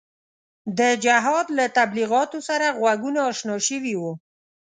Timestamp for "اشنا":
3.31-3.55